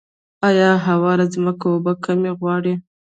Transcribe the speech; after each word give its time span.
آیا 0.47 0.69
هواره 0.87 1.25
ځمکه 1.33 1.65
اوبه 1.71 1.93
کمې 2.05 2.31
غواړي؟ 2.39 2.73